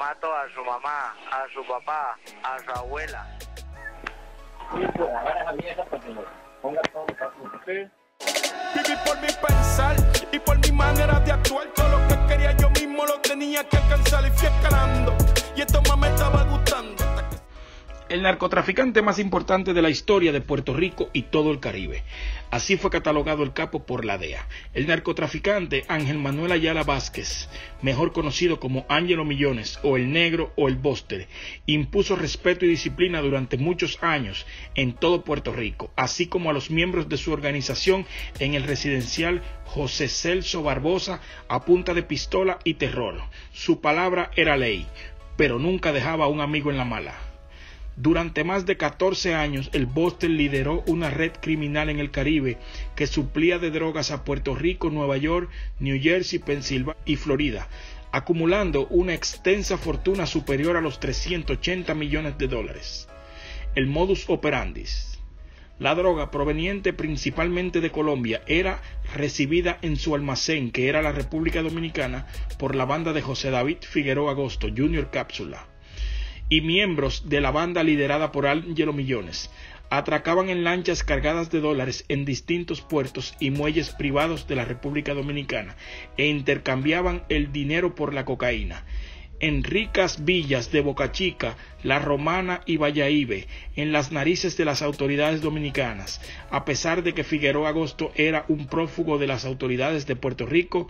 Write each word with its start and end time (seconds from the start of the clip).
mato 0.00 0.34
a 0.34 0.48
su 0.54 0.64
mamá, 0.64 1.14
a 1.30 1.46
su 1.52 1.62
papá, 1.66 2.16
a 2.42 2.58
su 2.58 2.70
abuela. 2.70 3.26
Viví 8.74 8.96
por 9.04 9.20
mi 9.20 9.28
pensar 9.46 9.96
y 10.32 10.38
por 10.38 10.58
mi 10.58 10.72
manera 10.72 11.20
de 11.20 11.32
actuar. 11.32 11.66
Todo 11.74 11.88
lo 11.90 12.08
que 12.08 12.16
quería 12.28 12.52
yo 12.52 12.70
mismo 12.70 13.04
lo 13.04 13.20
tenía 13.20 13.62
que 13.68 13.76
alcanzar 13.76 14.26
y 14.26 14.30
fui 14.30 14.48
escalando. 14.48 15.14
Y 15.54 15.60
esto 15.60 15.82
más 15.82 15.98
me 15.98 16.08
estaba 16.08 16.44
gustando. 16.44 16.99
El 18.10 18.22
narcotraficante 18.22 19.02
más 19.02 19.20
importante 19.20 19.72
de 19.72 19.82
la 19.82 19.88
historia 19.88 20.32
de 20.32 20.40
Puerto 20.40 20.74
Rico 20.74 21.10
y 21.12 21.22
todo 21.22 21.52
el 21.52 21.60
Caribe. 21.60 22.02
Así 22.50 22.76
fue 22.76 22.90
catalogado 22.90 23.44
el 23.44 23.52
capo 23.52 23.86
por 23.86 24.04
la 24.04 24.18
DEA. 24.18 24.48
El 24.74 24.88
narcotraficante 24.88 25.84
Ángel 25.86 26.18
Manuel 26.18 26.50
Ayala 26.50 26.82
Vázquez, 26.82 27.48
mejor 27.82 28.12
conocido 28.12 28.58
como 28.58 28.84
Ángelo 28.88 29.24
Millones 29.24 29.78
o 29.84 29.96
el 29.96 30.10
Negro 30.10 30.52
o 30.56 30.66
el 30.66 30.74
Bóster, 30.74 31.28
impuso 31.66 32.16
respeto 32.16 32.64
y 32.64 32.70
disciplina 32.70 33.20
durante 33.20 33.58
muchos 33.58 34.02
años 34.02 34.44
en 34.74 34.92
todo 34.92 35.22
Puerto 35.22 35.52
Rico, 35.52 35.92
así 35.94 36.26
como 36.26 36.50
a 36.50 36.52
los 36.52 36.68
miembros 36.68 37.08
de 37.08 37.16
su 37.16 37.30
organización 37.30 38.06
en 38.40 38.54
el 38.54 38.64
residencial 38.64 39.40
José 39.66 40.08
Celso 40.08 40.64
Barbosa 40.64 41.20
a 41.46 41.64
punta 41.64 41.94
de 41.94 42.02
pistola 42.02 42.58
y 42.64 42.74
terror. 42.74 43.20
Su 43.52 43.80
palabra 43.80 44.32
era 44.34 44.56
ley, 44.56 44.84
pero 45.36 45.60
nunca 45.60 45.92
dejaba 45.92 46.24
a 46.24 46.28
un 46.28 46.40
amigo 46.40 46.72
en 46.72 46.76
la 46.76 46.84
mala. 46.84 47.29
Durante 47.96 48.44
más 48.44 48.66
de 48.66 48.76
14 48.76 49.34
años, 49.34 49.68
el 49.72 49.86
Boston 49.86 50.36
lideró 50.36 50.82
una 50.86 51.10
red 51.10 51.32
criminal 51.40 51.90
en 51.90 51.98
el 51.98 52.10
Caribe 52.10 52.56
que 52.94 53.06
suplía 53.06 53.58
de 53.58 53.70
drogas 53.70 54.10
a 54.10 54.24
Puerto 54.24 54.54
Rico, 54.54 54.90
Nueva 54.90 55.16
York, 55.16 55.50
New 55.80 56.00
Jersey, 56.00 56.38
Pensilvania 56.38 57.00
y 57.04 57.16
Florida, 57.16 57.68
acumulando 58.12 58.86
una 58.86 59.14
extensa 59.14 59.76
fortuna 59.76 60.26
superior 60.26 60.76
a 60.76 60.80
los 60.80 61.00
380 61.00 61.94
millones 61.94 62.38
de 62.38 62.48
dólares. 62.48 63.08
El 63.74 63.86
modus 63.86 64.24
operandi. 64.28 64.84
La 65.78 65.94
droga 65.94 66.30
proveniente 66.30 66.92
principalmente 66.92 67.80
de 67.80 67.90
Colombia 67.90 68.42
era 68.46 68.82
recibida 69.14 69.78
en 69.82 69.96
su 69.96 70.14
almacén, 70.14 70.70
que 70.70 70.88
era 70.88 71.02
la 71.02 71.12
República 71.12 71.62
Dominicana, 71.62 72.26
por 72.58 72.74
la 72.74 72.84
banda 72.84 73.12
de 73.12 73.22
José 73.22 73.50
David 73.50 73.78
Figueroa 73.80 74.32
Agosto, 74.32 74.68
Junior 74.68 75.10
Cápsula 75.10 75.69
y 76.50 76.60
miembros 76.60 77.30
de 77.30 77.40
la 77.40 77.50
banda 77.50 77.82
liderada 77.82 78.32
por 78.32 78.46
Angelo 78.46 78.92
Millones 78.92 79.50
atracaban 79.90 80.48
en 80.48 80.62
lanchas 80.62 81.02
cargadas 81.02 81.50
de 81.50 81.60
dólares 81.60 82.04
en 82.08 82.24
distintos 82.24 82.80
puertos 82.80 83.34
y 83.40 83.50
muelles 83.50 83.90
privados 83.90 84.46
de 84.46 84.54
la 84.56 84.64
República 84.64 85.14
Dominicana 85.14 85.76
e 86.16 86.26
intercambiaban 86.26 87.24
el 87.28 87.52
dinero 87.52 87.94
por 87.94 88.14
la 88.14 88.24
cocaína. 88.24 88.84
En 89.40 89.64
ricas 89.64 90.24
villas 90.24 90.70
de 90.70 90.82
Boca 90.82 91.12
Chica, 91.12 91.56
La 91.82 91.98
Romana 91.98 92.60
y 92.66 92.76
Valladolid, 92.76 93.46
en 93.74 93.90
las 93.90 94.12
narices 94.12 94.56
de 94.56 94.66
las 94.66 94.82
autoridades 94.82 95.40
dominicanas, 95.40 96.20
a 96.50 96.64
pesar 96.64 97.02
de 97.02 97.14
que 97.14 97.24
Figueroa 97.24 97.70
Agosto 97.70 98.12
era 98.14 98.44
un 98.48 98.66
prófugo 98.66 99.18
de 99.18 99.26
las 99.26 99.44
autoridades 99.44 100.06
de 100.06 100.14
Puerto 100.14 100.46
Rico 100.46 100.88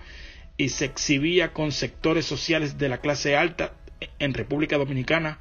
y 0.56 0.70
se 0.70 0.84
exhibía 0.84 1.53
con 1.53 1.70
sectores 1.70 2.27
sociales 2.27 2.77
de 2.77 2.88
la 2.88 2.98
clase 2.98 3.36
alta 3.36 3.75
en 4.19 4.34
República 4.34 4.78
Dominicana, 4.78 5.38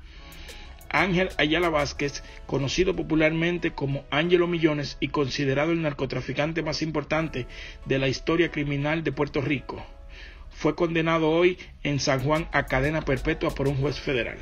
Ángel 0.89 1.29
Ayala 1.37 1.69
Vázquez, 1.69 2.23
conocido 2.45 2.95
popularmente 2.95 3.71
como 3.71 4.05
Ángelo 4.09 4.47
Millones 4.47 4.97
y 4.99 5.09
considerado 5.09 5.71
el 5.71 5.81
narcotraficante 5.81 6.63
más 6.63 6.81
importante 6.81 7.47
de 7.85 7.99
la 7.99 8.07
historia 8.07 8.51
criminal 8.51 9.03
de 9.03 9.11
Puerto 9.11 9.41
Rico, 9.41 9.85
fue 10.49 10.75
condenado 10.75 11.29
hoy 11.29 11.57
en 11.83 11.99
San 11.99 12.21
Juan 12.21 12.47
a 12.51 12.65
cadena 12.65 13.01
perpetua 13.01 13.51
por 13.51 13.67
un 13.67 13.77
juez 13.77 13.99
federal. 13.99 14.37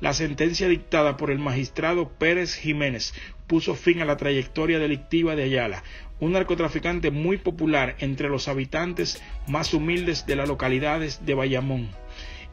La 0.00 0.12
sentencia 0.14 0.66
dictada 0.66 1.16
por 1.16 1.30
el 1.30 1.38
magistrado 1.38 2.08
Pérez 2.08 2.56
Jiménez 2.56 3.14
puso 3.46 3.74
fin 3.74 4.00
a 4.00 4.04
la 4.04 4.16
trayectoria 4.16 4.78
delictiva 4.78 5.36
de 5.36 5.44
Ayala, 5.44 5.84
un 6.20 6.32
narcotraficante 6.32 7.10
muy 7.10 7.36
popular 7.36 7.96
entre 7.98 8.28
los 8.28 8.48
habitantes 8.48 9.22
más 9.46 9.74
humildes 9.74 10.26
de 10.26 10.36
las 10.36 10.48
localidades 10.48 11.26
de 11.26 11.34
Bayamón 11.34 11.90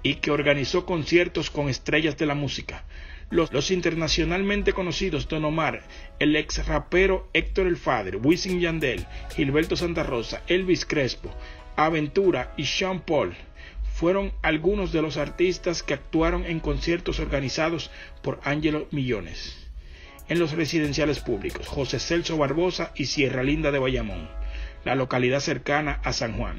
y 0.04 0.16
que 0.16 0.32
organizó 0.32 0.86
conciertos 0.86 1.50
con 1.50 1.70
estrellas 1.70 2.18
de 2.18 2.26
la 2.26 2.36
música. 2.36 2.84
Los, 3.32 3.70
internacionalmente 3.70 4.74
conocidos 4.74 5.28
Don 5.28 5.46
Omar, 5.46 5.84
el 6.18 6.36
ex 6.36 6.66
rapero 6.66 7.30
Héctor 7.34 7.68
El 7.68 7.78
Fader, 7.78 8.18
Wisin 8.18 8.60
Yandel, 8.60 9.06
Gilberto 9.36 9.76
Santa 9.76 10.04
Rosa, 10.04 10.42
Elvis 10.48 10.86
Crespo, 10.86 11.30
Aventura 11.76 12.54
y 12.58 12.66
Sean 12.66 13.02
Paul 13.02 13.36
fueron 13.94 14.32
algunos 14.42 14.92
de 14.92 15.02
los 15.02 15.18
artistas 15.18 15.84
que 15.84 15.94
actuaron 15.94 16.46
en 16.46 16.60
conciertos 16.60 17.20
organizados 17.20 17.92
por 18.22 18.40
Ángelo 18.44 18.88
Millones 18.92 19.56
en 20.28 20.40
los 20.40 20.54
residenciales 20.54 21.20
públicos 21.20 21.68
José 21.68 22.00
Celso 22.00 22.38
Barbosa 22.38 22.92
y 22.96 23.06
Sierra 23.06 23.44
Linda 23.44 23.72
de 23.72 23.80
Bayamón 23.80 24.30
la 24.86 24.96
localidad 24.96 25.40
cercana 25.40 26.00
a 26.04 26.14
San 26.14 26.38
Juan. 26.38 26.58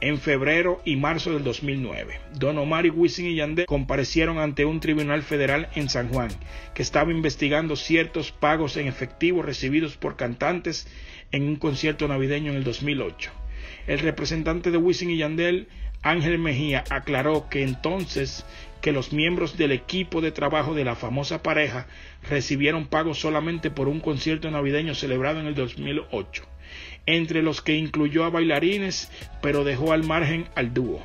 En 0.00 0.18
febrero 0.18 0.82
y 0.84 0.96
marzo 0.96 1.32
del 1.32 1.42
2009, 1.42 2.20
Don 2.34 2.58
Omar 2.58 2.84
y 2.84 2.90
Wisin 2.90 3.26
y 3.26 3.34
Yandel 3.36 3.64
comparecieron 3.64 4.38
ante 4.38 4.66
un 4.66 4.80
tribunal 4.80 5.22
federal 5.22 5.70
en 5.74 5.88
San 5.88 6.10
Juan, 6.10 6.28
que 6.74 6.82
estaba 6.82 7.12
investigando 7.12 7.76
ciertos 7.76 8.30
pagos 8.30 8.76
en 8.76 8.88
efectivo 8.88 9.40
recibidos 9.40 9.96
por 9.96 10.16
cantantes 10.16 10.86
en 11.32 11.44
un 11.44 11.56
concierto 11.56 12.08
navideño 12.08 12.50
en 12.50 12.58
el 12.58 12.64
2008. 12.64 13.30
El 13.86 14.00
representante 14.00 14.70
de 14.70 14.76
Wisin 14.76 15.10
y 15.10 15.16
Yandel, 15.16 15.68
Ángel 16.02 16.38
Mejía, 16.38 16.84
aclaró 16.90 17.48
que 17.48 17.62
entonces 17.62 18.44
que 18.82 18.92
los 18.92 19.12
miembros 19.12 19.56
del 19.56 19.72
equipo 19.72 20.20
de 20.20 20.30
trabajo 20.30 20.74
de 20.74 20.84
la 20.84 20.94
famosa 20.94 21.42
pareja 21.42 21.86
recibieron 22.28 22.86
pagos 22.86 23.18
solamente 23.18 23.70
por 23.70 23.88
un 23.88 24.00
concierto 24.00 24.50
navideño 24.50 24.94
celebrado 24.94 25.40
en 25.40 25.46
el 25.46 25.54
2008 25.54 26.44
entre 27.06 27.42
los 27.42 27.62
que 27.62 27.76
incluyó 27.76 28.24
a 28.24 28.30
bailarines, 28.30 29.10
pero 29.40 29.64
dejó 29.64 29.92
al 29.92 30.04
margen 30.04 30.46
al 30.54 30.74
dúo. 30.74 31.02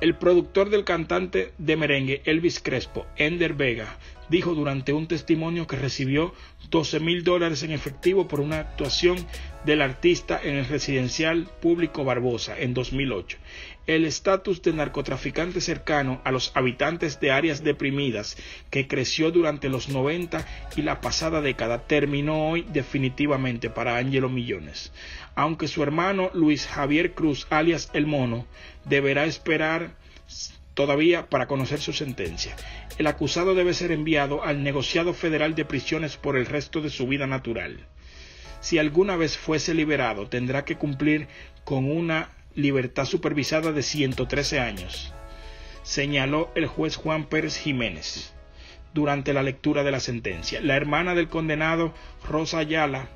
El 0.00 0.14
productor 0.16 0.70
del 0.70 0.84
cantante 0.84 1.52
de 1.58 1.76
merengue 1.76 2.22
Elvis 2.24 2.60
Crespo, 2.60 3.06
Ender 3.16 3.54
Vega, 3.54 3.96
dijo 4.30 4.54
durante 4.54 4.92
un 4.92 5.08
testimonio 5.08 5.66
que 5.66 5.76
recibió 5.76 6.32
12 6.70 7.00
mil 7.00 7.24
dólares 7.24 7.62
en 7.64 7.72
efectivo 7.72 8.28
por 8.28 8.40
una 8.40 8.60
actuación 8.60 9.18
del 9.66 9.82
artista 9.82 10.40
en 10.42 10.56
el 10.56 10.66
residencial 10.66 11.48
público 11.60 12.04
Barbosa 12.04 12.58
en 12.58 12.72
2008. 12.72 13.38
El 13.86 14.04
estatus 14.04 14.62
de 14.62 14.72
narcotraficante 14.72 15.60
cercano 15.60 16.20
a 16.24 16.30
los 16.30 16.52
habitantes 16.54 17.18
de 17.18 17.32
áreas 17.32 17.64
deprimidas 17.64 18.36
que 18.70 18.86
creció 18.86 19.32
durante 19.32 19.68
los 19.68 19.88
90 19.88 20.46
y 20.76 20.82
la 20.82 21.00
pasada 21.00 21.40
década 21.40 21.86
terminó 21.88 22.50
hoy 22.50 22.64
definitivamente 22.72 23.68
para 23.68 23.96
Ángelo 23.96 24.28
Millones, 24.28 24.92
aunque 25.34 25.66
su 25.66 25.82
hermano 25.82 26.30
Luis 26.34 26.68
Javier 26.68 27.14
Cruz, 27.14 27.48
alias 27.50 27.90
El 27.92 28.06
Mono, 28.06 28.46
deberá 28.84 29.24
esperar 29.24 29.96
todavía 30.80 31.28
para 31.28 31.46
conocer 31.46 31.78
su 31.78 31.92
sentencia. 31.92 32.56
El 32.96 33.06
acusado 33.06 33.54
debe 33.54 33.74
ser 33.74 33.92
enviado 33.92 34.42
al 34.42 34.62
negociado 34.62 35.12
federal 35.12 35.54
de 35.54 35.66
prisiones 35.66 36.16
por 36.16 36.38
el 36.38 36.46
resto 36.46 36.80
de 36.80 36.88
su 36.88 37.06
vida 37.06 37.26
natural. 37.26 37.86
Si 38.62 38.78
alguna 38.78 39.14
vez 39.16 39.36
fuese 39.36 39.74
liberado, 39.74 40.30
tendrá 40.30 40.64
que 40.64 40.76
cumplir 40.76 41.28
con 41.64 41.84
una 41.84 42.30
libertad 42.54 43.04
supervisada 43.04 43.72
de 43.72 43.82
113 43.82 44.58
años, 44.58 45.12
señaló 45.82 46.50
el 46.54 46.66
juez 46.66 46.96
Juan 46.96 47.26
Pérez 47.26 47.58
Jiménez 47.58 48.32
durante 48.94 49.34
la 49.34 49.42
lectura 49.42 49.84
de 49.84 49.90
la 49.90 50.00
sentencia. 50.00 50.62
La 50.62 50.76
hermana 50.76 51.14
del 51.14 51.28
condenado, 51.28 51.92
Rosa 52.26 52.56
Ayala, 52.56 53.10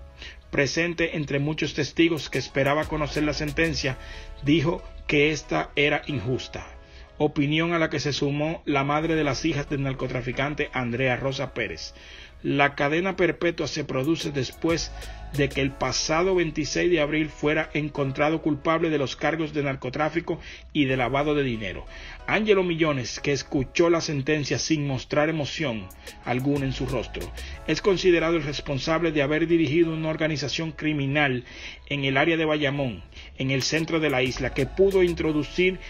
presente 0.50 1.16
entre 1.16 1.38
muchos 1.38 1.72
testigos 1.72 2.28
que 2.28 2.36
esperaba 2.36 2.84
conocer 2.84 3.22
la 3.22 3.32
sentencia, 3.32 3.96
dijo 4.42 4.82
que 5.06 5.30
esta 5.30 5.70
era 5.76 6.02
injusta 6.08 6.73
opinión 7.18 7.72
a 7.72 7.78
la 7.78 7.90
que 7.90 8.00
se 8.00 8.12
sumó 8.12 8.62
la 8.64 8.84
madre 8.84 9.14
de 9.14 9.24
las 9.24 9.44
hijas 9.44 9.68
del 9.68 9.82
narcotraficante 9.82 10.70
Andrea 10.72 11.16
Rosa 11.16 11.54
Pérez. 11.54 11.94
La 12.42 12.74
cadena 12.74 13.16
perpetua 13.16 13.66
se 13.66 13.84
produce 13.84 14.30
después 14.30 14.92
de 15.32 15.48
que 15.48 15.62
el 15.62 15.72
pasado 15.72 16.34
26 16.34 16.90
de 16.90 17.00
abril 17.00 17.28
fuera 17.30 17.70
encontrado 17.72 18.42
culpable 18.42 18.90
de 18.90 18.98
los 18.98 19.16
cargos 19.16 19.52
de 19.52 19.62
narcotráfico 19.62 20.38
y 20.72 20.84
de 20.84 20.96
lavado 20.96 21.34
de 21.34 21.42
dinero. 21.42 21.86
Ángelo 22.26 22.62
Millones, 22.62 23.18
que 23.18 23.32
escuchó 23.32 23.90
la 23.90 24.00
sentencia 24.00 24.58
sin 24.58 24.86
mostrar 24.86 25.28
emoción 25.28 25.88
alguna 26.24 26.66
en 26.66 26.72
su 26.72 26.86
rostro, 26.86 27.30
es 27.66 27.80
considerado 27.80 28.36
el 28.36 28.44
responsable 28.44 29.10
de 29.10 29.22
haber 29.22 29.46
dirigido 29.46 29.92
una 29.92 30.10
organización 30.10 30.72
criminal 30.72 31.44
en 31.88 32.04
el 32.04 32.16
área 32.16 32.36
de 32.36 32.44
Bayamón, 32.44 33.02
en 33.38 33.50
el 33.50 33.62
centro 33.62 34.00
de 34.00 34.10
la 34.10 34.22
isla, 34.22 34.54
que 34.54 34.66
pudo 34.66 35.02
introducir 35.02 35.80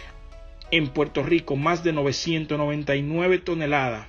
en 0.77 0.89
Puerto 0.89 1.23
Rico 1.23 1.55
más 1.55 1.85
de 1.85 1.93
999 1.93 3.39
toneladas 3.39 4.09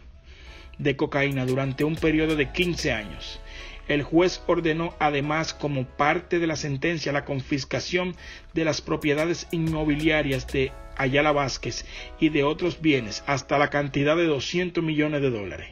de 0.80 0.96
cocaína 0.96 1.46
durante 1.46 1.84
un 1.84 1.96
periodo 1.96 2.36
de 2.36 2.52
15 2.52 2.92
años. 2.92 3.40
El 3.88 4.02
juez 4.02 4.42
ordenó 4.48 4.96
además 4.98 5.54
como 5.54 5.86
parte 5.86 6.40
de 6.40 6.48
la 6.48 6.56
sentencia 6.56 7.12
la 7.12 7.24
confiscación 7.24 8.16
de 8.56 8.66
las 8.66 8.82
propiedades 8.82 9.48
inmobiliarias 9.52 10.48
de 10.48 10.72
Ayala 10.98 11.32
Vázquez 11.32 11.86
y 12.20 12.30
de 12.30 12.44
otros 12.44 12.82
bienes 12.82 13.24
hasta 13.28 13.60
la 13.60 13.70
cantidad 13.70 14.18
de 14.18 14.26
200 14.26 14.84
millones 14.84 15.22
de 15.22 15.30
dólares, 15.30 15.70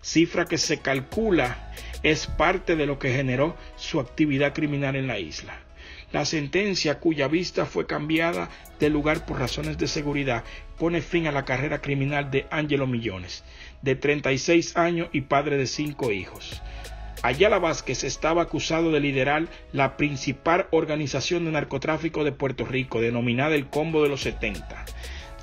cifra 0.00 0.46
que 0.46 0.56
se 0.56 0.78
calcula 0.78 1.70
es 2.02 2.26
parte 2.26 2.76
de 2.76 2.86
lo 2.86 2.98
que 2.98 3.12
generó 3.12 3.58
su 3.76 4.00
actividad 4.00 4.54
criminal 4.54 4.96
en 4.96 5.06
la 5.06 5.18
isla. 5.18 5.60
La 6.12 6.24
sentencia, 6.24 6.98
cuya 6.98 7.28
vista 7.28 7.66
fue 7.66 7.86
cambiada 7.86 8.48
de 8.80 8.90
lugar 8.90 9.24
por 9.26 9.38
razones 9.38 9.78
de 9.78 9.86
seguridad, 9.86 10.42
pone 10.76 11.02
fin 11.02 11.28
a 11.28 11.32
la 11.32 11.44
carrera 11.44 11.80
criminal 11.80 12.30
de 12.32 12.46
Angelo 12.50 12.88
Millones, 12.88 13.44
de 13.82 13.94
36 13.94 14.76
años 14.76 15.08
y 15.12 15.20
padre 15.20 15.56
de 15.56 15.66
cinco 15.66 16.10
hijos. 16.10 16.60
Ayala 17.22 17.58
Vázquez 17.58 18.02
estaba 18.02 18.42
acusado 18.42 18.90
de 18.90 18.98
liderar 18.98 19.46
la 19.72 19.96
principal 19.96 20.66
organización 20.70 21.44
de 21.44 21.52
narcotráfico 21.52 22.24
de 22.24 22.32
Puerto 22.32 22.64
Rico, 22.64 23.00
denominada 23.00 23.54
el 23.54 23.68
Combo 23.68 24.02
de 24.02 24.08
los 24.08 24.22
70, 24.22 24.86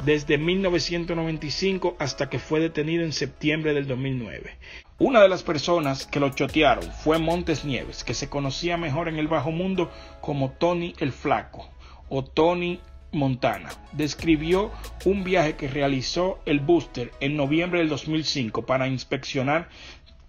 desde 0.05 0.37
1995 0.37 1.95
hasta 1.99 2.29
que 2.29 2.39
fue 2.39 2.59
detenido 2.59 3.03
en 3.03 3.13
septiembre 3.13 3.73
del 3.73 3.87
2009. 3.87 4.57
Una 4.99 5.21
de 5.21 5.29
las 5.29 5.43
personas 5.43 6.05
que 6.05 6.19
lo 6.19 6.29
chotearon 6.29 6.91
fue 6.91 7.19
Montes 7.19 7.65
Nieves, 7.65 8.03
que 8.03 8.13
se 8.13 8.29
conocía 8.29 8.77
mejor 8.77 9.07
en 9.07 9.17
el 9.17 9.27
bajo 9.27 9.51
mundo 9.51 9.91
como 10.21 10.51
Tony 10.51 10.95
el 10.99 11.11
Flaco 11.11 11.69
o 12.09 12.23
Tony 12.23 12.79
Montana. 13.11 13.69
Describió 13.91 14.71
un 15.05 15.23
viaje 15.23 15.55
que 15.55 15.67
realizó 15.67 16.39
el 16.45 16.59
Booster 16.59 17.11
en 17.19 17.37
noviembre 17.37 17.79
del 17.79 17.89
2005 17.89 18.65
para 18.65 18.87
inspeccionar 18.87 19.69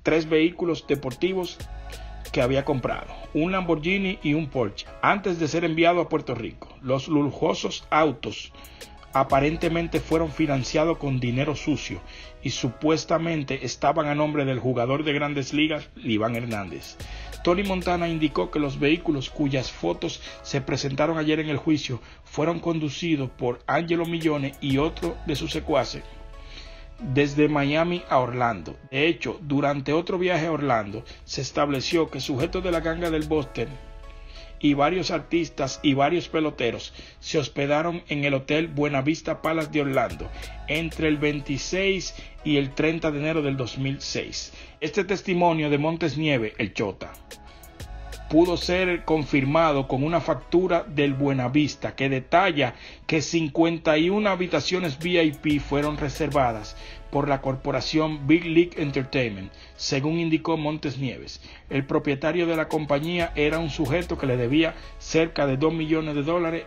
tres 0.03 0.29
vehículos 0.29 0.87
deportivos 0.87 1.59
que 2.33 2.43
había 2.43 2.65
comprado, 2.65 3.07
un 3.35 3.53
Lamborghini 3.53 4.19
y 4.23 4.35
un 4.35 4.49
Porsche, 4.49 4.87
antes 5.03 5.39
de 5.39 5.49
ser 5.49 5.65
enviado 5.65 6.01
a 6.01 6.09
Puerto 6.09 6.35
Rico. 6.35 6.69
Los 6.83 7.09
lujosos 7.09 7.87
autos 7.91 8.53
aparentemente 9.21 10.01
fueron 10.01 10.31
financiados 10.31 10.99
con 10.99 11.21
dinero 11.21 11.57
sucio 11.57 12.01
y 12.43 12.51
supuestamente 12.51 13.65
estaban 13.65 14.07
a 14.07 14.15
nombre 14.15 14.45
del 14.45 14.59
jugador 14.59 15.05
de 15.05 15.13
grandes 15.13 15.53
ligas, 15.53 15.89
Iván 15.97 16.37
Hernández. 16.37 16.97
Tony 17.45 17.63
Montana 17.63 18.09
indicó 18.09 18.51
que 18.51 18.59
los 18.59 18.79
vehículos 18.79 19.31
cuyas 19.31 19.71
fotos 19.71 20.21
se 20.43 20.61
presentaron 20.61 21.19
ayer 21.19 21.41
en 21.41 21.49
el 21.49 21.57
juicio 21.57 22.01
fueron 22.25 22.61
conducidos 22.61 23.31
por 23.31 23.61
Angelo 23.67 24.05
Millone 24.05 24.55
y 24.61 24.79
otro 24.79 25.17
de 25.27 25.37
sus 25.37 25.53
secuaces 25.53 26.03
desde 27.01 27.49
Miami 27.49 28.03
a 28.09 28.19
Orlando. 28.19 28.77
De 28.91 29.07
hecho, 29.07 29.39
durante 29.41 29.93
otro 29.93 30.19
viaje 30.19 30.47
a 30.47 30.53
Orlando, 30.53 31.05
se 31.25 31.41
estableció 31.41 32.11
que 32.11 32.21
sujetos 32.21 32.65
de 32.65 32.73
la 32.73 32.81
ganga 32.81 33.11
del 33.11 33.29
Boston 33.29 33.69
y 34.61 34.75
varios 34.75 35.11
artistas 35.11 35.81
y 35.83 35.95
varios 35.95 36.29
peloteros 36.29 36.93
se 37.21 37.39
hospedaron 37.39 38.03
en 38.09 38.25
el 38.25 38.35
Hotel 38.35 38.69
Buenavista 38.69 39.43
Palace 39.43 39.71
de 39.71 39.83
Orlando 39.83 40.29
entre 40.67 41.09
el 41.09 41.19
26 41.19 42.15
y 42.45 42.57
el 42.57 42.75
30 42.75 43.11
de 43.11 43.19
enero 43.19 43.43
del 43.43 43.57
2006. 43.57 44.53
Este 44.81 45.05
testimonio 45.05 45.71
de 45.71 45.79
Montes 45.79 46.17
Nieve, 46.17 46.55
el 46.59 46.73
Chota, 46.75 47.13
pudo 48.29 48.57
ser 48.59 49.05
confirmado 49.05 49.89
con 49.89 50.03
una 50.05 50.21
factura 50.21 50.85
del 50.87 51.15
Buenavista 51.15 51.95
que 51.97 52.09
detalla 52.09 52.75
que 53.07 53.23
51 53.23 54.29
habitaciones 54.29 54.99
VIP 54.99 55.61
fueron 55.61 55.97
reservadas 55.97 56.77
por 57.11 57.29
la 57.29 57.41
corporación 57.41 58.27
Big 58.27 58.45
League 58.45 58.73
Entertainment, 58.77 59.53
según 59.77 60.19
indicó 60.19 60.57
Montes 60.57 60.99
Nieves. 60.99 61.41
El 61.71 61.85
propietario 61.85 62.47
de 62.47 62.57
la 62.57 62.69
compañía 62.69 63.33
era 63.35 63.59
un 63.59 63.71
sujeto 63.71 64.19
que 64.19 64.27
le 64.27 64.37
debía 64.37 64.75
cerca 64.99 65.47
de 65.47 65.57
2 65.57 65.73
millones 65.73 66.15
de 66.15 66.23
dólares 66.23 66.67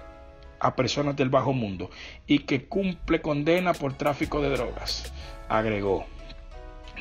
a 0.59 0.75
personas 0.75 1.15
del 1.15 1.29
bajo 1.29 1.53
mundo 1.53 1.89
y 2.27 2.39
que 2.39 2.65
cumple 2.65 3.21
condena 3.21 3.73
por 3.73 3.93
tráfico 3.93 4.41
de 4.41 4.49
drogas, 4.49 5.11
agregó. 5.49 6.05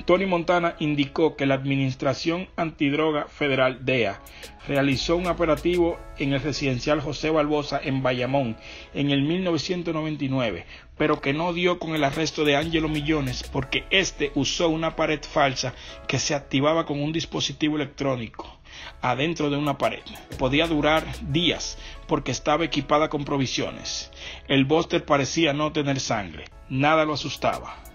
Tony 0.05 0.27
Montana 0.27 0.77
indicó 0.79 1.37
que 1.37 1.47
la 1.47 1.55
Administración 1.55 2.49
Antidroga 2.57 3.27
Federal 3.27 3.85
DEA 3.85 4.21
realizó 4.67 5.17
un 5.17 5.27
operativo 5.27 5.99
en 6.19 6.33
el 6.33 6.41
residencial 6.41 7.01
José 7.01 7.31
Barbosa 7.31 7.81
en 7.83 8.03
Bayamón 8.03 8.57
en 8.95 9.11
el 9.11 9.23
1999, 9.23 10.67
pero 10.97 11.21
que 11.21 11.33
no 11.33 11.53
dio 11.53 11.79
con 11.79 11.95
el 11.95 12.05
arresto 12.05 12.45
de 12.45 12.57
Angelo 12.57 12.89
Millones 12.89 13.43
porque 13.53 13.85
éste 13.91 14.33
usó 14.35 14.69
una 14.69 14.97
pared 14.97 15.21
falsa 15.23 15.75
que 16.07 16.19
se 16.19 16.35
activaba 16.35 16.87
con 16.87 17.03
un 17.03 17.13
dispositivo 17.13 17.77
electrónico 17.77 18.61
adentro 19.03 19.51
de 19.51 19.57
una 19.57 19.79
pared. 19.79 20.03
Podía 20.39 20.67
durar 20.67 21.05
días 21.33 21.79
porque 22.07 22.31
estaba 22.31 22.65
equipada 22.65 23.09
con 23.09 23.25
provisiones. 23.25 24.11
El 24.49 24.65
Buster 24.65 25.05
parecía 25.05 25.53
no 25.53 25.73
tener 25.73 26.01
sangre, 26.01 26.45
nada 26.69 27.05
lo 27.05 27.15
asustaba. 27.15 27.90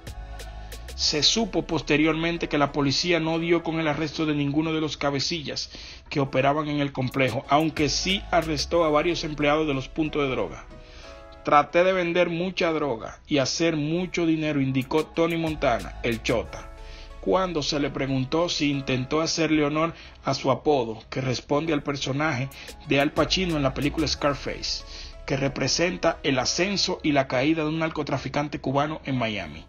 Se 0.95 1.23
supo 1.23 1.63
posteriormente 1.63 2.47
que 2.47 2.57
la 2.57 2.71
policía 2.71 3.19
no 3.19 3.37
dio 3.37 3.63
con 3.63 3.81
el 3.81 3.87
arresto 3.89 4.25
de 4.25 4.33
ninguno 4.33 4.71
de 4.71 4.79
los 4.79 4.95
cabecillas 4.95 5.69
que 6.09 6.21
operaban 6.21 6.69
en 6.69 6.79
el 6.79 6.93
complejo, 6.93 7.43
aunque 7.49 7.89
sí 7.89 8.21
arrestó 8.31 8.85
a 8.85 8.89
varios 8.89 9.25
empleados 9.25 9.67
de 9.67 9.73
los 9.73 9.89
puntos 9.89 10.21
de 10.21 10.29
droga. 10.29 10.65
Traté 11.43 11.83
de 11.83 11.91
vender 11.91 12.29
mucha 12.29 12.71
droga 12.71 13.19
y 13.27 13.39
hacer 13.39 13.75
mucho 13.75 14.25
dinero, 14.25 14.61
indicó 14.61 15.05
Tony 15.05 15.35
Montana, 15.35 15.99
el 16.01 16.23
Chota, 16.23 16.71
cuando 17.19 17.61
se 17.61 17.81
le 17.81 17.89
preguntó 17.89 18.47
si 18.47 18.71
intentó 18.71 19.19
hacerle 19.19 19.65
honor 19.65 19.93
a 20.23 20.33
su 20.33 20.49
apodo, 20.49 21.03
que 21.09 21.19
responde 21.19 21.73
al 21.73 21.83
personaje 21.83 22.47
de 22.87 23.01
Al 23.01 23.11
Pacino 23.11 23.57
en 23.57 23.63
la 23.63 23.73
película 23.73 24.07
Scarface, 24.07 24.85
que 25.25 25.35
representa 25.35 26.19
el 26.23 26.39
ascenso 26.39 26.99
y 27.03 27.11
la 27.11 27.27
caída 27.27 27.63
de 27.63 27.69
un 27.69 27.79
narcotraficante 27.79 28.61
cubano 28.61 29.01
en 29.03 29.17
Miami. 29.17 29.65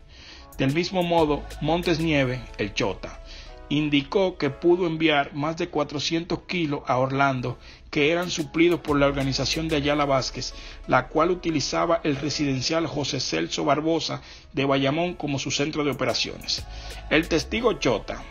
Del 0.58 0.72
mismo 0.72 1.02
modo, 1.02 1.42
Montes 1.60 2.00
Nieve, 2.00 2.40
el 2.56 2.72
Chota, 2.72 3.20
indicó 3.68 4.38
que 4.38 4.48
pudo 4.48 4.86
enviar 4.86 5.34
más 5.34 5.56
de 5.56 5.68
400 5.68 6.40
kilos 6.46 6.80
a 6.86 6.98
Orlando 6.98 7.58
que 7.90 8.10
eran 8.10 8.30
suplidos 8.30 8.80
por 8.80 8.98
la 8.98 9.06
organización 9.06 9.68
de 9.68 9.76
Ayala 9.76 10.04
Vázquez, 10.04 10.54
la 10.86 11.08
cual 11.08 11.30
utilizaba 11.30 12.00
el 12.04 12.16
residencial 12.16 12.86
José 12.86 13.20
Celso 13.20 13.64
Barbosa 13.64 14.22
de 14.52 14.64
Bayamón 14.64 15.14
como 15.14 15.38
su 15.38 15.50
centro 15.50 15.84
de 15.84 15.90
operaciones. 15.90 16.64
El 17.10 17.28
testigo 17.28 17.74
Chota, 17.74 18.22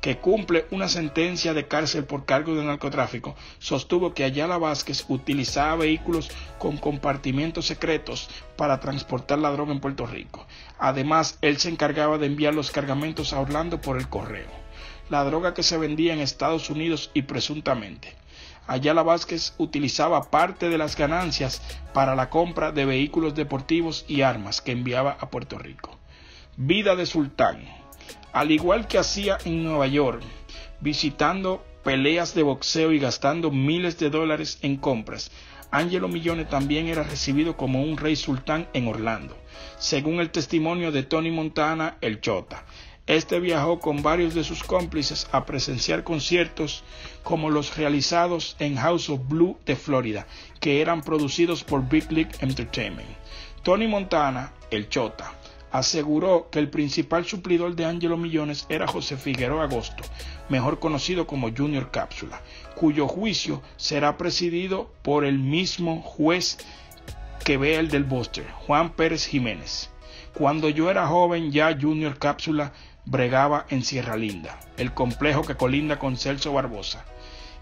que 0.00 0.18
cumple 0.18 0.66
una 0.70 0.88
sentencia 0.88 1.54
de 1.54 1.66
cárcel 1.66 2.04
por 2.04 2.24
cargo 2.24 2.54
de 2.54 2.64
narcotráfico, 2.64 3.34
sostuvo 3.58 4.14
que 4.14 4.24
Ayala 4.24 4.58
Vázquez 4.58 5.04
utilizaba 5.08 5.76
vehículos 5.76 6.30
con 6.58 6.76
compartimentos 6.76 7.66
secretos 7.66 8.28
para 8.56 8.80
transportar 8.80 9.38
la 9.38 9.50
droga 9.50 9.72
en 9.72 9.80
Puerto 9.80 10.06
Rico. 10.06 10.46
Además, 10.78 11.38
él 11.42 11.58
se 11.58 11.70
encargaba 11.70 12.18
de 12.18 12.26
enviar 12.26 12.54
los 12.54 12.70
cargamentos 12.70 13.32
a 13.32 13.40
Orlando 13.40 13.80
por 13.80 13.96
el 13.98 14.08
correo. 14.08 14.50
La 15.10 15.24
droga 15.24 15.54
que 15.54 15.62
se 15.62 15.78
vendía 15.78 16.12
en 16.12 16.20
Estados 16.20 16.70
Unidos 16.70 17.10
y 17.14 17.22
presuntamente. 17.22 18.14
Ayala 18.66 19.04
Vázquez 19.04 19.54
utilizaba 19.58 20.30
parte 20.30 20.68
de 20.68 20.78
las 20.78 20.96
ganancias 20.96 21.62
para 21.92 22.16
la 22.16 22.30
compra 22.30 22.72
de 22.72 22.84
vehículos 22.84 23.34
deportivos 23.34 24.04
y 24.08 24.22
armas 24.22 24.60
que 24.60 24.72
enviaba 24.72 25.16
a 25.20 25.30
Puerto 25.30 25.58
Rico. 25.58 25.96
Vida 26.56 26.96
de 26.96 27.06
Sultán. 27.06 27.85
Al 28.36 28.50
igual 28.50 28.86
que 28.86 28.98
hacía 28.98 29.38
en 29.46 29.64
Nueva 29.64 29.86
York, 29.86 30.20
visitando 30.80 31.64
peleas 31.82 32.34
de 32.34 32.42
boxeo 32.42 32.92
y 32.92 32.98
gastando 32.98 33.50
miles 33.50 33.98
de 33.98 34.10
dólares 34.10 34.58
en 34.60 34.76
compras, 34.76 35.30
Angelo 35.70 36.06
Millone 36.06 36.44
también 36.44 36.86
era 36.88 37.02
recibido 37.02 37.56
como 37.56 37.82
un 37.82 37.96
rey 37.96 38.14
sultán 38.14 38.68
en 38.74 38.88
Orlando, 38.88 39.38
según 39.78 40.20
el 40.20 40.28
testimonio 40.28 40.92
de 40.92 41.02
Tony 41.02 41.30
Montana, 41.30 41.96
el 42.02 42.20
Chota. 42.20 42.66
Este 43.06 43.40
viajó 43.40 43.80
con 43.80 44.02
varios 44.02 44.34
de 44.34 44.44
sus 44.44 44.62
cómplices 44.62 45.28
a 45.32 45.46
presenciar 45.46 46.04
conciertos 46.04 46.84
como 47.22 47.48
los 47.48 47.78
realizados 47.78 48.54
en 48.58 48.76
House 48.76 49.08
of 49.08 49.26
Blue 49.26 49.56
de 49.64 49.76
Florida, 49.76 50.26
que 50.60 50.82
eran 50.82 51.00
producidos 51.00 51.64
por 51.64 51.88
Big 51.88 52.12
League 52.12 52.32
Entertainment. 52.40 53.08
Tony 53.62 53.88
Montana, 53.88 54.52
el 54.70 54.90
Chota, 54.90 55.32
aseguró 55.78 56.48
que 56.50 56.58
el 56.58 56.70
principal 56.70 57.26
suplidor 57.26 57.76
de 57.76 57.84
Angelo 57.84 58.16
Millones 58.16 58.64
era 58.70 58.86
José 58.86 59.18
Figueroa 59.18 59.64
Agosto, 59.64 60.02
mejor 60.48 60.78
conocido 60.78 61.26
como 61.26 61.54
Junior 61.54 61.90
Cápsula, 61.90 62.40
cuyo 62.74 63.06
juicio 63.06 63.60
será 63.76 64.16
presidido 64.16 64.90
por 65.02 65.26
el 65.26 65.38
mismo 65.38 66.00
juez 66.00 66.56
que 67.44 67.58
ve 67.58 67.76
el 67.76 67.88
del 67.88 68.04
Buster, 68.04 68.46
Juan 68.66 68.94
Pérez 68.94 69.26
Jiménez. 69.26 69.90
Cuando 70.32 70.70
yo 70.70 70.90
era 70.90 71.06
joven 71.06 71.52
ya 71.52 71.76
Junior 71.78 72.18
Cápsula 72.18 72.72
bregaba 73.04 73.66
en 73.68 73.84
Sierra 73.84 74.16
Linda, 74.16 74.58
el 74.78 74.94
complejo 74.94 75.42
que 75.42 75.56
colinda 75.56 75.98
con 75.98 76.16
Celso 76.16 76.54
Barbosa, 76.54 77.04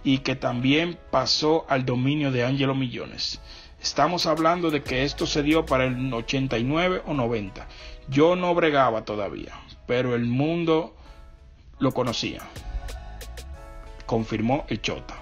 y 0.04 0.18
que 0.18 0.37
también 0.37 0.99
pasó 1.11 1.66
al 1.68 1.85
dominio 1.85 2.30
de 2.30 2.44
Angelo 2.44 2.76
Millones. 2.76 3.40
Estamos 3.85 4.25
hablando 4.25 4.71
de 4.71 4.83
que 4.83 5.02
esto 5.02 5.26
se 5.26 5.42
dio 5.42 5.66
para 5.66 5.85
el 5.85 6.14
89 6.14 7.02
o 7.06 7.12
90. 7.12 7.68
Yo 8.09 8.37
no 8.37 8.55
bregaba 8.55 9.05
todavía, 9.05 9.53
pero 9.87 10.15
el 10.15 10.27
mundo 10.27 10.95
lo 11.79 11.93
conocía. 11.93 12.41
confirmó 14.07 14.67
el 14.69 14.83
Chota. 14.83 15.15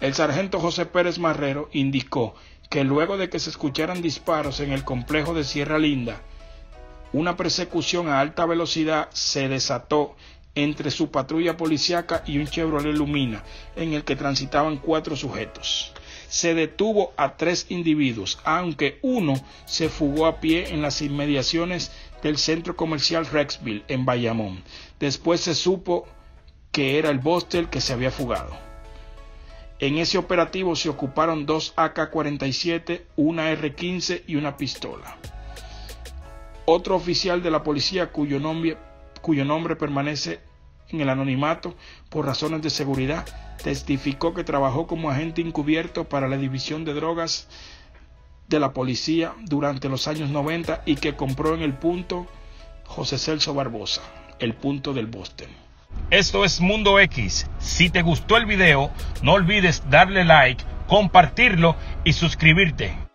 El 0.00 0.14
sargento 0.14 0.60
José 0.60 0.86
Pérez 0.86 1.18
Marrero 1.18 1.68
indicó 1.72 2.34
que 2.70 2.84
luego 2.84 3.18
de 3.18 3.28
que 3.28 3.38
se 3.38 3.50
escucharan 3.50 4.00
disparos 4.00 4.60
en 4.60 4.72
el 4.72 4.84
complejo 4.84 5.34
de 5.34 5.44
Sierra 5.44 5.78
Linda, 5.78 6.20
una 7.12 7.36
persecución 7.36 8.08
a 8.08 8.20
alta 8.20 8.46
velocidad 8.46 9.08
se 9.12 9.48
desató 9.48 10.16
entre 10.54 10.90
su 10.90 11.10
patrulla 11.10 11.56
policíaca 11.56 12.22
y 12.26 12.38
un 12.38 12.46
Chevrolet 12.46 12.94
Lumina, 12.94 13.42
en 13.76 13.92
el 13.92 14.04
que 14.04 14.16
transitaban 14.16 14.76
cuatro 14.78 15.16
sujetos. 15.16 15.92
Se 16.28 16.54
detuvo 16.54 17.12
a 17.16 17.36
tres 17.36 17.66
individuos, 17.68 18.38
aunque 18.44 18.98
uno 19.02 19.34
se 19.66 19.88
fugó 19.88 20.26
a 20.26 20.40
pie 20.40 20.72
en 20.72 20.80
las 20.80 21.02
inmediaciones 21.02 21.92
del 22.22 22.38
centro 22.38 22.76
comercial 22.76 23.26
Rexville, 23.26 23.84
en 23.88 24.04
Bayamón. 24.04 24.62
Después 24.98 25.40
se 25.40 25.54
supo 25.54 26.06
que 26.70 26.98
era 26.98 27.10
el 27.10 27.18
Bostel 27.18 27.68
que 27.68 27.80
se 27.80 27.92
había 27.92 28.10
fugado. 28.10 28.56
En 29.78 29.98
ese 29.98 30.16
operativo 30.16 30.76
se 30.76 30.88
ocuparon 30.88 31.44
dos 31.44 31.74
AK-47, 31.76 33.02
una 33.16 33.50
R-15 33.50 34.22
y 34.28 34.36
una 34.36 34.56
pistola. 34.56 35.16
Otro 36.64 36.94
oficial 36.94 37.42
de 37.42 37.50
la 37.50 37.64
policía 37.64 38.12
cuyo 38.12 38.38
nombre, 38.38 38.78
cuyo 39.20 39.44
nombre 39.44 39.74
permanece 39.74 40.40
en 40.88 41.00
el 41.00 41.08
anonimato 41.08 41.74
por 42.10 42.26
razones 42.26 42.62
de 42.62 42.70
seguridad, 42.70 43.26
testificó 43.62 44.34
que 44.34 44.44
trabajó 44.44 44.86
como 44.86 45.10
agente 45.10 45.40
encubierto 45.40 46.04
para 46.04 46.28
la 46.28 46.36
división 46.36 46.84
de 46.84 46.94
drogas 46.94 47.48
de 48.48 48.60
la 48.60 48.72
policía 48.72 49.34
durante 49.44 49.88
los 49.88 50.08
años 50.08 50.30
90 50.30 50.82
y 50.86 50.96
que 50.96 51.14
compró 51.14 51.54
en 51.54 51.62
el 51.62 51.74
punto 51.74 52.26
José 52.84 53.18
Celso 53.18 53.54
Barbosa, 53.54 54.02
el 54.38 54.54
punto 54.54 54.92
del 54.92 55.06
Boston. 55.06 55.48
Esto 56.10 56.44
es 56.44 56.60
Mundo 56.60 56.98
X. 57.00 57.46
Si 57.58 57.90
te 57.90 58.02
gustó 58.02 58.36
el 58.36 58.46
video, 58.46 58.90
no 59.22 59.32
olvides 59.32 59.82
darle 59.90 60.24
like, 60.24 60.62
compartirlo 60.86 61.76
y 62.04 62.12
suscribirte. 62.12 63.11